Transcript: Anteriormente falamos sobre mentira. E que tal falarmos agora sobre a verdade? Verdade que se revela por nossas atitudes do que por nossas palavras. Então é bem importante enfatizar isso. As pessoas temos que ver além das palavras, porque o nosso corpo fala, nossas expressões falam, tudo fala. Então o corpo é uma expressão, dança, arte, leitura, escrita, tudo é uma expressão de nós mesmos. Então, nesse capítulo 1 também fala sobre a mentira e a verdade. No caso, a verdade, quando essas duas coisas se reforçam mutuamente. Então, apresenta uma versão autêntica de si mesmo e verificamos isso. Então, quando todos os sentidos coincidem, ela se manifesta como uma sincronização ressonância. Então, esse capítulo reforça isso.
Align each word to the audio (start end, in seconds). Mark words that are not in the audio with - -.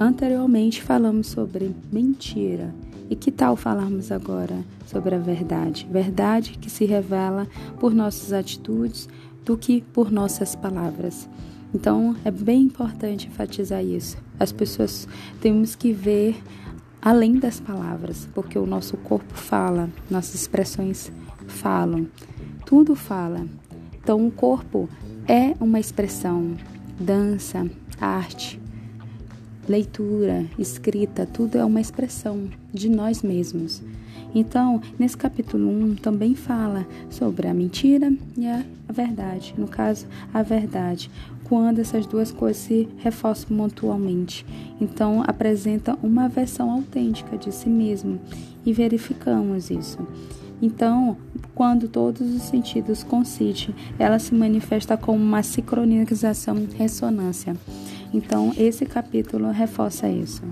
Anteriormente 0.00 0.80
falamos 0.80 1.26
sobre 1.26 1.74
mentira. 1.90 2.72
E 3.10 3.16
que 3.16 3.32
tal 3.32 3.56
falarmos 3.56 4.12
agora 4.12 4.64
sobre 4.86 5.16
a 5.16 5.18
verdade? 5.18 5.88
Verdade 5.90 6.56
que 6.56 6.70
se 6.70 6.84
revela 6.84 7.48
por 7.80 7.92
nossas 7.92 8.32
atitudes 8.32 9.08
do 9.44 9.56
que 9.56 9.80
por 9.80 10.12
nossas 10.12 10.54
palavras. 10.54 11.28
Então 11.74 12.14
é 12.24 12.30
bem 12.30 12.62
importante 12.62 13.26
enfatizar 13.26 13.84
isso. 13.84 14.16
As 14.38 14.52
pessoas 14.52 15.08
temos 15.40 15.74
que 15.74 15.92
ver 15.92 16.40
além 17.02 17.36
das 17.36 17.58
palavras, 17.58 18.28
porque 18.32 18.56
o 18.56 18.66
nosso 18.66 18.96
corpo 18.98 19.34
fala, 19.34 19.90
nossas 20.08 20.36
expressões 20.36 21.10
falam, 21.48 22.06
tudo 22.64 22.94
fala. 22.94 23.46
Então 24.00 24.24
o 24.24 24.30
corpo 24.30 24.88
é 25.26 25.56
uma 25.60 25.80
expressão, 25.80 26.56
dança, 27.00 27.68
arte, 28.00 28.60
leitura, 29.68 30.46
escrita, 30.58 31.26
tudo 31.26 31.58
é 31.58 31.64
uma 31.64 31.80
expressão 31.80 32.48
de 32.72 32.88
nós 32.88 33.22
mesmos. 33.22 33.82
Então, 34.34 34.80
nesse 34.98 35.16
capítulo 35.16 35.68
1 35.68 35.96
também 35.96 36.34
fala 36.34 36.86
sobre 37.10 37.48
a 37.48 37.54
mentira 37.54 38.12
e 38.36 38.46
a 38.46 38.64
verdade. 38.90 39.54
No 39.56 39.66
caso, 39.66 40.06
a 40.32 40.42
verdade, 40.42 41.10
quando 41.44 41.80
essas 41.80 42.06
duas 42.06 42.30
coisas 42.30 42.62
se 42.62 42.88
reforçam 42.98 43.56
mutuamente. 43.56 44.44
Então, 44.80 45.22
apresenta 45.26 45.98
uma 46.02 46.28
versão 46.28 46.70
autêntica 46.70 47.36
de 47.36 47.52
si 47.52 47.68
mesmo 47.68 48.20
e 48.64 48.72
verificamos 48.72 49.70
isso. 49.70 49.98
Então, 50.60 51.16
quando 51.54 51.88
todos 51.88 52.34
os 52.34 52.42
sentidos 52.42 53.02
coincidem, 53.02 53.74
ela 53.98 54.18
se 54.18 54.34
manifesta 54.34 54.96
como 54.96 55.22
uma 55.22 55.42
sincronização 55.42 56.66
ressonância. 56.76 57.56
Então, 58.12 58.52
esse 58.56 58.86
capítulo 58.86 59.50
reforça 59.50 60.08
isso. 60.08 60.42